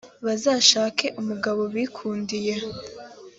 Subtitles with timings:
[0.25, 2.55] bazashake umugabo bikundiye